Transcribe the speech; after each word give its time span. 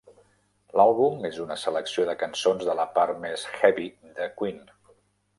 L'àlbum 0.79 1.25
és 1.27 1.35
una 1.43 1.57
selecció 1.63 2.05
de 2.09 2.15
cançons 2.21 2.65
de 2.69 2.75
la 2.79 2.85
part 2.95 3.19
més 3.25 3.43
"heavy" 3.59 3.85
de 4.21 4.31
Queen. 4.41 4.57